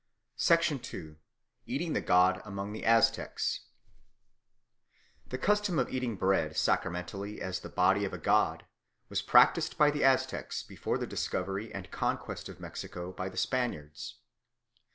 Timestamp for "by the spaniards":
13.11-14.15